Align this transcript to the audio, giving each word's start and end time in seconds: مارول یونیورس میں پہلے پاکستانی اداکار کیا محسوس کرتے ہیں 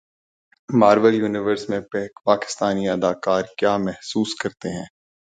مارول 0.69 1.13
یونیورس 1.13 1.63
میں 1.69 1.79
پہلے 1.91 2.07
پاکستانی 2.25 2.89
اداکار 2.89 3.43
کیا 3.57 3.75
محسوس 3.77 4.35
کرتے 4.35 4.69
ہیں 4.69 4.85